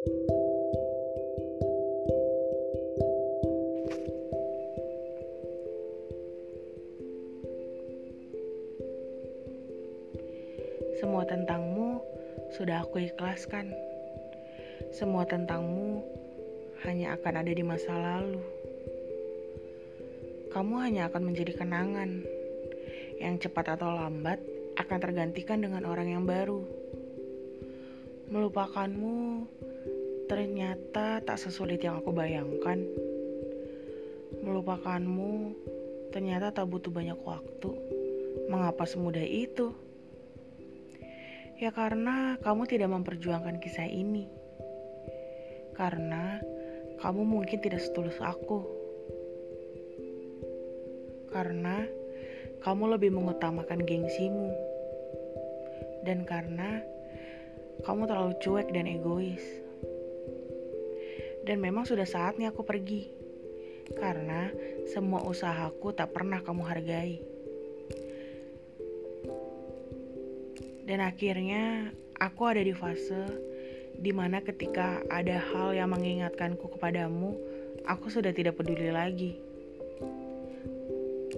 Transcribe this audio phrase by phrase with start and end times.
[0.00, 0.16] Semua
[11.28, 12.00] tentangmu
[12.56, 13.76] sudah aku ikhlaskan.
[14.88, 16.00] Semua tentangmu
[16.88, 18.40] hanya akan ada di masa lalu.
[20.48, 22.24] Kamu hanya akan menjadi kenangan
[23.20, 24.40] yang cepat atau lambat
[24.80, 26.64] akan tergantikan dengan orang yang baru.
[28.32, 29.44] Melupakanmu
[30.30, 32.78] ternyata tak sesulit yang aku bayangkan.
[34.46, 35.58] Melupakanmu
[36.14, 37.74] ternyata tak butuh banyak waktu.
[38.46, 39.74] Mengapa semudah itu?
[41.58, 44.30] Ya karena kamu tidak memperjuangkan kisah ini.
[45.74, 46.38] Karena
[47.02, 48.62] kamu mungkin tidak setulus aku.
[51.34, 51.82] Karena
[52.62, 54.54] kamu lebih mengutamakan gengsimu.
[56.06, 56.86] Dan karena
[57.82, 59.69] kamu terlalu cuek dan egois.
[61.46, 63.08] Dan memang sudah saatnya aku pergi.
[63.96, 64.50] Karena
[64.86, 67.18] semua usahaku tak pernah kamu hargai.
[70.86, 73.26] Dan akhirnya aku ada di fase
[74.00, 77.36] di mana ketika ada hal yang mengingatkanku kepadamu,
[77.86, 79.38] aku sudah tidak peduli lagi.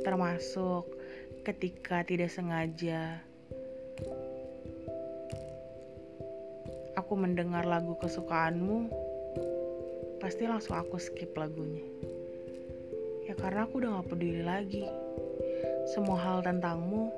[0.00, 0.88] Termasuk
[1.42, 3.18] ketika tidak sengaja
[7.12, 8.88] aku mendengar lagu kesukaanmu,
[10.22, 11.82] pasti langsung aku skip lagunya.
[13.26, 14.86] Ya karena aku udah gak peduli lagi.
[15.90, 17.10] Semua hal tentangmu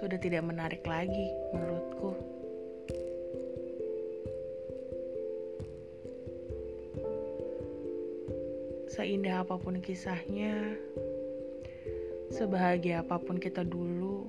[0.00, 2.16] sudah tidak menarik lagi menurutku.
[8.88, 10.72] Seindah apa pun kisahnya,
[12.32, 14.24] sebahagia apa pun kita dulu,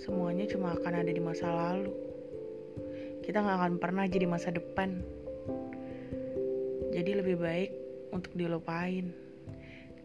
[0.00, 2.07] semuanya cuma akan ada di masa lalu.
[3.28, 5.04] Kita gak akan pernah jadi masa depan.
[6.96, 7.70] Jadi lebih baik
[8.08, 9.12] untuk dilupain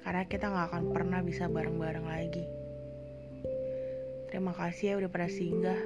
[0.04, 2.44] karena kita nggak akan pernah bisa bareng-bareng lagi.
[4.28, 5.80] Terima kasih ya udah pada singgah.